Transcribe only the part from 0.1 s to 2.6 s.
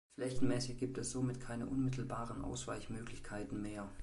Flächenmäßig gibt es somit keine unmittelbaren